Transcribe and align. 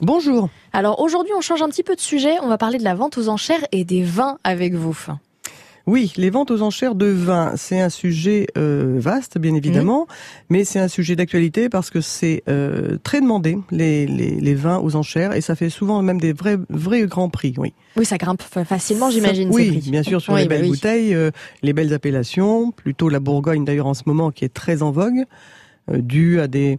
Bonjour. 0.00 0.48
Alors 0.72 1.00
aujourd'hui, 1.00 1.32
on 1.36 1.40
change 1.40 1.62
un 1.62 1.68
petit 1.68 1.82
peu 1.82 1.94
de 1.94 2.00
sujet. 2.00 2.36
On 2.42 2.48
va 2.48 2.58
parler 2.58 2.78
de 2.78 2.84
la 2.84 2.94
vente 2.94 3.18
aux 3.18 3.28
enchères 3.28 3.64
et 3.72 3.84
des 3.84 4.02
vins 4.02 4.38
avec 4.44 4.74
vous. 4.74 4.96
Oui, 5.86 6.12
les 6.16 6.30
ventes 6.30 6.50
aux 6.50 6.62
enchères 6.62 6.94
de 6.94 7.06
vins, 7.06 7.54
c'est 7.56 7.80
un 7.80 7.88
sujet 7.88 8.46
euh, 8.56 8.96
vaste, 8.98 9.38
bien 9.38 9.54
évidemment, 9.54 10.06
mais 10.48 10.64
c'est 10.64 10.78
un 10.78 10.88
sujet 10.88 11.16
d'actualité 11.16 11.68
parce 11.68 11.90
que 11.90 12.00
c'est 12.00 12.42
euh, 12.48 12.96
très 13.02 13.20
demandé, 13.20 13.58
les, 13.70 14.06
les, 14.06 14.40
les, 14.40 14.54
vins 14.54 14.78
aux 14.78 14.94
enchères, 14.94 15.34
et 15.34 15.40
ça 15.40 15.56
fait 15.56 15.70
souvent 15.70 16.00
même 16.02 16.20
des 16.20 16.32
vrais, 16.32 16.58
vrais 16.68 17.02
grands 17.06 17.30
prix, 17.30 17.54
oui. 17.56 17.72
Oui, 17.96 18.04
ça 18.04 18.18
grimpe 18.18 18.42
facilement, 18.42 19.10
j'imagine. 19.10 19.50
Oui, 19.50 19.82
bien 19.90 20.02
sûr, 20.02 20.20
sur 20.20 20.36
les 20.36 20.46
belles 20.46 20.62
bah 20.62 20.68
bouteilles, 20.68 21.14
euh, 21.14 21.30
les 21.62 21.72
belles 21.72 21.92
appellations, 21.92 22.70
plutôt 22.70 23.08
la 23.08 23.18
Bourgogne 23.18 23.64
d'ailleurs 23.64 23.86
en 23.86 23.94
ce 23.94 24.02
moment 24.06 24.30
qui 24.30 24.44
est 24.44 24.54
très 24.54 24.82
en 24.82 24.92
vogue. 24.92 25.24
Euh, 25.90 26.00
dû 26.00 26.40
à 26.40 26.48
des 26.48 26.78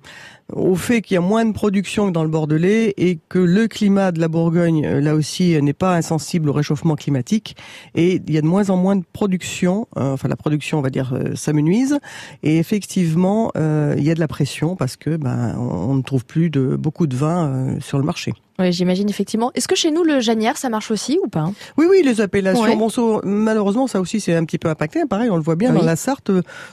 au 0.54 0.76
fait 0.76 1.02
qu'il 1.02 1.16
y 1.16 1.18
a 1.18 1.22
moins 1.22 1.46
de 1.46 1.54
production 1.54 2.08
que 2.08 2.12
dans 2.12 2.24
le 2.24 2.30
Bordelais 2.30 2.94
et 2.98 3.20
que 3.30 3.40
le 3.40 3.70
climat 3.70 4.12
de 4.12 4.20
la 4.20 4.28
Bourgogne 4.28 4.86
euh, 4.86 5.00
là 5.00 5.16
aussi 5.16 5.60
n'est 5.62 5.74
pas 5.74 5.96
insensible 5.96 6.50
au 6.50 6.54
réchauffement 6.54 6.96
climatique 6.96 7.56
et 7.96 8.22
il 8.28 8.34
y 8.34 8.38
a 8.38 8.42
de 8.42 8.48
moins 8.48 8.70
en 8.70 8.76
moins 8.76 8.98
de 8.98 9.04
production 9.14 9.88
euh, 9.98 10.14
enfin 10.14 10.28
la 10.28 10.36
production 10.36 10.80
on 10.80 10.82
va 10.82 10.90
dire 10.90 11.18
s'amenuise 11.36 12.00
et 12.44 12.58
effectivement 12.58 13.52
il 13.56 14.04
y 14.04 14.12
a 14.12 14.16
de 14.16 14.20
la 14.20 14.28
pression 14.28 14.76
parce 14.76 14.98
que 14.98 15.16
ben 15.16 15.56
on 15.58 15.96
ne 15.96 16.02
trouve 16.02 16.26
plus 16.26 16.50
de 16.50 16.76
beaucoup 16.76 17.08
de 17.08 17.16
vin 17.16 17.78
sur 17.80 17.98
le 17.98 18.04
marché. 18.04 18.34
Oui, 18.60 18.72
j'imagine 18.72 19.10
effectivement. 19.10 19.52
Est-ce 19.56 19.68
que 19.68 19.76
chez 19.76 19.92
nous, 19.92 20.04
le 20.04 20.20
janière, 20.20 20.58
ça 20.58 20.70
marche 20.70 20.92
aussi 20.92 21.20
ou 21.24 21.28
pas? 21.28 21.52
Oui, 21.78 21.86
oui, 21.90 22.02
les 22.04 22.22
appellations. 22.22 22.78
Bon, 22.78 23.22
malheureusement, 23.24 23.88
ça 23.88 24.00
aussi, 24.00 24.20
c'est 24.20 24.36
un 24.36 24.46
petit 24.46 24.58
peu 24.58 24.70
impacté. 24.70 25.06
Pareil, 25.10 25.30
on 25.30 25.38
le 25.38 25.42
voit 25.42 25.56
bien 25.56 25.74
dans 25.74 25.82
la 25.82 25.96
Sarthe, 25.96 26.30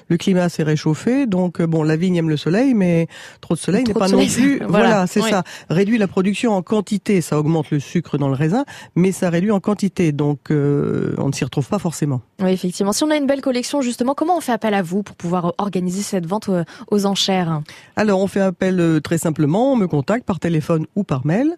le 0.09 0.17
climat 0.17 0.49
s'est 0.49 0.63
réchauffé. 0.63 1.27
Donc, 1.27 1.63
bon, 1.63 1.83
la 1.83 1.97
vigne 1.97 2.17
aime 2.17 2.29
le 2.29 2.37
soleil, 2.37 2.75
mais 2.75 3.09
trop 3.41 3.55
de 3.55 3.59
soleil 3.59 3.85
n'est 3.85 3.95
pas 3.95 4.09
non 4.09 4.25
plus. 4.27 4.61
Voilà, 4.69 5.07
c'est 5.07 5.23
ça. 5.23 5.45
Réduit 5.71 5.99
la 5.99 6.09
production 6.09 6.53
en 6.53 6.63
quantité, 6.63 7.21
ça 7.21 7.39
augmente 7.39 7.71
le 7.71 7.81
sucre 7.81 8.19
dans 8.19 8.29
le 8.29 8.35
raisin, 8.35 8.65
mais 8.95 9.13
ça 9.13 9.31
réduit 9.31 9.51
en 9.51 9.61
quantité. 9.61 10.13
Donc, 10.13 10.51
euh, 10.51 11.15
on 11.19 11.29
ne 11.29 11.33
s'y 11.33 11.45
retrouve 11.45 11.69
pas 11.69 11.79
forcément. 11.79 12.21
Oui, 12.41 12.51
effectivement. 12.51 12.93
Si 12.93 13.03
on 13.05 13.11
a 13.11 13.17
une 13.17 13.27
belle 13.27 13.41
collection, 13.41 13.81
justement, 13.81 14.15
comment 14.15 14.37
on 14.37 14.41
fait 14.41 14.53
appel 14.53 14.75
à 14.75 14.83
vous 14.83 15.03
pour 15.03 15.17
pouvoir 15.17 15.55
organiser 15.59 16.03
cette 16.03 16.27
vente 16.27 16.51
aux 16.91 17.07
enchères? 17.07 17.63
Alors, 17.97 18.21
on 18.21 18.27
fait 18.27 18.41
appel 18.41 18.79
euh, 18.81 19.01
très 19.01 19.19
simplement. 19.19 19.73
On 19.73 19.77
me 19.77 19.87
contacte 19.87 20.25
par 20.25 20.39
téléphone 20.39 20.87
ou 20.95 21.05
par 21.05 21.27
mail. 21.27 21.57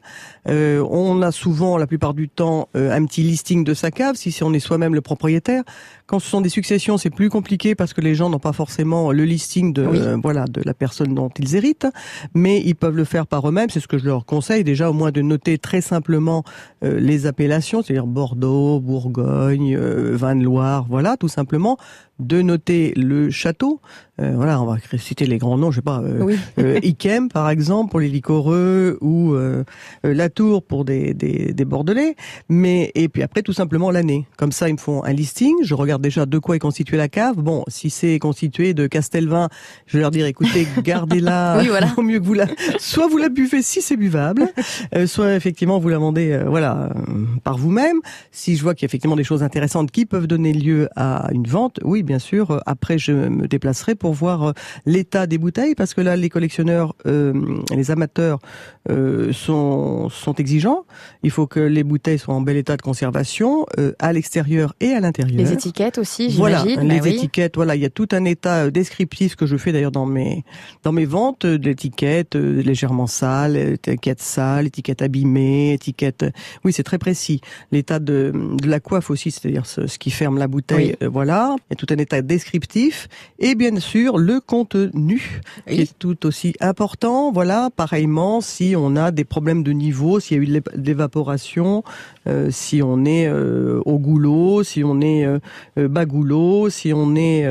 Euh, 0.49 0.87
on 0.91 1.23
a 1.23 1.33
souvent, 1.33 1.77
la 1.77 1.87
plupart 1.87 2.15
du 2.15 2.29
temps, 2.29 2.69
euh, 2.77 2.93
un 2.93 3.05
petit 3.05 3.23
listing 3.23 3.65
de 3.65 3.75
sa 3.75 3.91
cave, 3.91 4.17
si, 4.17 4.35
on 4.43 4.53
est 4.53 4.61
soi-même 4.61 4.95
le 4.95 5.01
propriétaire. 5.01 5.63
Quand 6.11 6.19
ce 6.19 6.29
sont 6.29 6.41
des 6.41 6.49
successions, 6.49 6.99
c'est 6.99 7.09
plus 7.09 7.29
compliqué 7.29 7.77
parce 7.77 7.95
que 7.95 8.01
les 8.01 8.17
gens 8.17 8.31
n'ont 8.31 8.41
pas 8.41 8.53
forcément 8.53 9.13
le 9.13 9.25
listing 9.25 9.73
de 9.73 9.85
euh, 9.85 10.17
voilà 10.21 10.47
de 10.47 10.61
la 10.65 10.75
personne 10.75 11.15
dont 11.15 11.31
ils 11.39 11.55
héritent, 11.55 11.87
mais 12.35 12.61
ils 12.65 12.75
peuvent 12.75 12.97
le 12.97 13.05
faire 13.05 13.29
par 13.29 13.49
eux-mêmes. 13.49 13.71
C'est 13.71 13.79
ce 13.79 13.87
que 13.87 13.97
je 13.97 14.07
leur 14.07 14.27
conseille 14.27 14.65
déjà, 14.65 14.91
au 14.91 14.93
moins 14.93 15.13
de 15.13 15.21
noter 15.21 15.57
très 15.57 15.81
simplement 15.81 16.43
les 16.83 17.27
appellations, 17.27 17.81
c'est-à-dire 17.81 18.09
Bordeaux, 18.09 18.81
Bourgogne, 18.81 19.77
Vin 19.77 20.35
de 20.35 20.43
Loire, 20.43 20.85
voilà, 20.89 21.17
tout 21.17 21.29
simplement 21.29 21.79
de 22.21 22.43
noter 22.43 22.93
le 22.97 23.31
château. 23.31 23.81
Euh, 24.21 24.33
voilà, 24.37 24.61
on 24.61 24.67
va 24.67 24.77
citer 24.99 25.25
les 25.27 25.39
grands 25.39 25.57
noms, 25.57 25.71
je 25.71 25.77
sais 25.77 25.83
pas, 25.83 26.01
euh, 26.01 26.37
euh 26.59 26.79
Ikem 26.83 27.29
par 27.31 27.49
exemple 27.49 27.91
pour 27.91 28.01
les 28.01 28.09
liquoreux 28.09 28.99
ou 29.01 29.33
euh, 29.33 29.65
La 30.05 30.29
Tour 30.29 30.63
pour 30.63 30.85
des, 30.85 31.15
des, 31.15 31.55
des, 31.55 31.65
Bordelais. 31.65 32.17
Mais 32.49 32.93
et 32.95 33.09
puis 33.09 33.23
après 33.23 33.43
tout 33.43 33.55
simplement 33.55 33.91
l'année. 33.91 34.27
Comme 34.37 34.53
ça, 34.53 34.69
ils 34.69 34.75
me 34.75 34.79
font 34.79 35.03
un 35.05 35.13
listing. 35.13 35.55
Je 35.63 35.75
regarde 35.75 36.00
déjà 36.01 36.27
de 36.27 36.39
quoi 36.39 36.57
est 36.57 36.61
constituée 36.61 36.97
la 36.97 37.09
cave. 37.09 37.37
Bon, 37.37 37.65
si 37.69 37.91
c'est 37.91 38.19
constitué 38.19 38.75
de 38.75 38.87
Castelvin, 38.87 39.49
je 39.87 39.97
vais 39.97 40.03
leur 40.03 40.11
dire 40.11 40.27
écoutez, 40.27 40.67
gardez-la 40.83 41.59
oui, 41.61 41.69
voilà. 41.69 41.93
au 41.97 42.03
mieux 42.03 42.19
que 42.19 42.25
vous 42.25 42.35
la. 42.35 42.47
Soit 42.79 43.09
vous 43.09 43.19
la 43.19 43.29
buvez 43.29 43.63
si 43.63 43.83
c'est 43.83 43.97
buvable, 43.97 44.49
soit 45.07 45.35
effectivement 45.35 45.79
vous 45.79 45.89
la 45.89 45.99
vendez, 45.99 46.41
voilà, 46.47 46.91
par 47.45 47.57
vous-même. 47.57 48.01
Si 48.31 48.57
je 48.57 48.63
vois 48.63 48.75
qu'il 48.75 48.83
y 48.83 48.87
a 48.87 48.91
effectivement 48.91 49.17
des 49.17 49.25
choses 49.25 49.43
intéressantes 49.43 49.91
qui 49.91 50.07
peuvent 50.07 50.27
donner 50.27 50.53
lieu 50.53 50.89
à 50.97 51.29
une 51.33 51.47
vente, 51.47 51.81
oui 51.85 52.03
bien 52.03 52.19
sûr. 52.19 52.51
Euh, 52.51 52.59
après, 52.67 52.99
je 52.99 53.13
me 53.13 53.49
déplacerai 53.49 53.95
pour 53.95 54.13
voir 54.13 54.49
euh, 54.49 54.53
l'état 54.87 55.27
des 55.27 55.39
bouteilles, 55.39 55.75
parce 55.75 55.95
que 55.95 56.01
là, 56.01 56.17
les 56.17 56.29
collectionneurs, 56.29 56.95
euh, 57.07 57.33
les 57.75 57.91
amateurs 57.91 58.39
euh, 58.89 59.33
sont, 59.33 60.09
sont 60.09 60.35
exigeants. 60.35 60.85
Il 61.23 61.31
faut 61.31 61.47
que 61.47 61.61
les 61.61 61.85
bouteilles 61.85 62.19
soient 62.19 62.35
en 62.35 62.41
bel 62.41 62.57
état 62.57 62.77
de 62.77 62.83
conservation, 62.83 63.67
euh, 63.79 63.93
à 63.99 64.13
l'extérieur 64.13 64.75
et 64.81 64.93
à 64.93 65.01
l'intérieur. 65.01 65.37
Les 65.37 65.53
étiquettes 65.53 65.90
aussi, 65.99 66.31
j'imagine. 66.31 66.75
Voilà, 66.75 66.95
les 66.95 67.09
étiquettes. 67.09 67.57
Voilà, 67.57 67.77
il 67.77 67.83
y 67.83 67.85
a 67.85 67.91
tout 67.91 68.09
un 68.13 68.25
état 68.25 68.71
descriptif 68.71 69.37
que 69.37 69.47
je 69.47 69.57
fais 69.57 69.73
d'ailleurs 69.73 69.91
dans 69.91 70.07
mes 70.07 70.45
dans 70.83 70.93
mes 70.93 71.05
ventes 71.05 71.47
d'étiquettes 71.47 72.35
légèrement 72.35 73.07
sales, 73.07 73.57
étiquettes 73.57 74.21
sales, 74.21 74.67
étiquettes 74.67 75.03
abîmées, 75.03 75.73
étiquettes. 75.73 76.25
Oui, 76.65 76.73
c'est 76.73 76.83
très 76.83 76.99
précis. 76.99 77.41
L'état 77.73 77.99
de, 77.99 78.33
de 78.35 78.69
la 78.69 78.81
coiffe 78.81 79.11
aussi, 79.11 79.31
c'est-à-dire 79.31 79.67
ce, 79.67 79.87
ce, 79.87 79.99
qui 79.99 80.11
ferme 80.11 80.39
la 80.39 80.49
bouteille. 80.49 80.97
voilà, 81.03 81.57
il 81.59 81.73
y 81.73 81.75
a 81.75 81.77
tout 81.77 81.87
un 81.91 81.99
état 81.99 82.23
descriptif 82.23 83.09
et 83.39 83.55
bien 83.55 83.79
sûr 83.81 84.19
le 84.19 84.41
contenu 84.41 85.41
qui 85.69 85.83
est 85.83 85.99
tout 85.99 86.27
aussi 86.27 86.55
important. 86.61 87.33
Voilà, 87.33 87.71
pareillement 87.75 88.41
si 88.41 88.75
on 88.77 88.97
a 88.97 89.11
des 89.11 89.25
problèmes 89.25 89.63
de 89.63 89.73
niveau, 89.73 90.21
s'il 90.21 90.37
y 90.37 90.41
a 90.41 90.43
eu 90.43 90.47
de 90.47 90.63
l'évaporation, 90.77 91.83
euh, 92.27 92.51
si 92.51 92.83
on 92.83 93.05
est 93.05 93.27
euh, 93.27 93.81
au 93.85 93.99
goulot, 93.99 94.63
si 94.63 94.85
on 94.85 95.01
est 95.01 95.25
euh, 95.25 95.80
bas 95.89 96.05
goulot, 96.05 96.71
si 96.71 96.93
on 96.93 97.17
est 97.17 97.47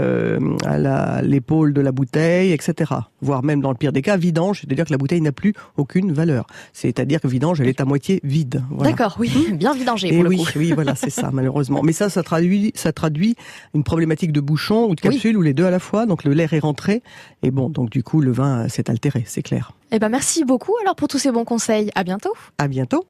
à 0.66 1.22
l'épaule 1.22 1.73
de 1.73 1.81
la 1.81 1.91
bouteille, 1.91 2.51
etc. 2.51 2.94
Voire 3.22 3.44
même 3.44 3.62
dans 3.62 3.72
le 3.72 3.78
pire 3.78 3.91
des 3.91 4.01
cas, 4.01 4.17
vidange, 4.17 4.62
c'est-à-dire 4.62 4.85
que 4.85 4.91
la 4.91 4.97
bouteille 4.97 5.22
n'a 5.22 5.31
plus 5.31 5.53
aucune 5.78 6.12
valeur. 6.12 6.47
C'est-à-dire 6.73 7.22
que 7.22 7.28
vidange, 7.28 7.62
elle 7.62 7.67
est 7.67 7.81
à 7.81 7.85
moitié 7.85 8.19
vide. 8.23 8.63
Voilà. 8.69 8.91
D'accord, 8.91 9.17
oui, 9.19 9.51
bien 9.53 9.73
vidangée 9.73 10.12
pour 10.13 10.23
le 10.23 10.29
oui, 10.29 10.38
coup. 10.38 10.44
Oui, 10.56 10.72
voilà, 10.72 10.95
c'est 10.95 11.09
ça, 11.09 11.29
malheureusement. 11.34 11.81
Mais 11.84 11.94
ça, 11.94 12.09
ça 12.09 12.23
traduit, 12.23 12.72
ça 12.75 12.91
traduit 12.91 13.35
une 13.73 13.84
problématique 13.84 14.31
de 14.31 14.41
bouchon 14.41 14.88
ou 14.90 14.96
de 14.96 15.01
capsule 15.01 15.38
ou 15.38 15.41
les 15.41 15.53
deux 15.53 15.66
à 15.66 15.72
la 15.72 15.79
fois. 15.79 16.06
Donc 16.06 16.23
le 16.23 16.34
l'air 16.34 16.53
est 16.53 16.59
rentré 16.59 17.01
et 17.44 17.51
bon, 17.51 17.69
donc 17.69 17.90
du 17.90 18.03
coup 18.03 18.22
le 18.22 18.31
vin 18.31 18.67
s'est 18.67 18.90
altéré, 18.90 19.23
c'est 19.28 19.41
clair. 19.41 19.73
Eh 19.91 20.00
ben 20.00 20.09
merci 20.09 20.44
beaucoup 20.44 20.73
alors 20.81 20.96
pour 20.96 21.07
tous 21.07 21.17
ces 21.17 21.31
bons 21.31 21.46
conseils. 21.46 21.90
À 21.96 22.03
bientôt. 22.03 22.34
À 22.57 22.67
bientôt. 22.67 23.06